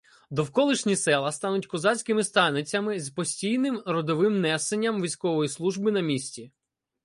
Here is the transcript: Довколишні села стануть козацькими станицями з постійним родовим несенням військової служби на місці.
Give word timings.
Довколишні 0.31 0.95
села 0.95 1.31
стануть 1.31 1.65
козацькими 1.67 2.23
станицями 2.23 2.99
з 2.99 3.09
постійним 3.09 3.83
родовим 3.85 4.41
несенням 4.41 5.01
військової 5.01 5.49
служби 5.49 5.91
на 5.91 5.99
місці. 5.99 6.51